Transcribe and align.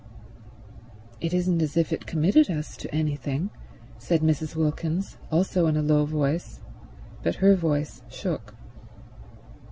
"It 1.19 1.31
isn't 1.31 1.61
as 1.61 1.77
if 1.77 1.93
it 1.93 2.07
committed 2.07 2.49
us 2.49 2.75
to 2.77 2.91
anything," 2.91 3.51
said 3.99 4.21
Mrs. 4.21 4.55
Wilkins, 4.55 5.17
also 5.29 5.67
in 5.67 5.77
a 5.77 5.83
low 5.83 6.05
voice, 6.07 6.59
but 7.21 7.35
her 7.35 7.55
voice 7.55 8.01
shook. 8.09 8.55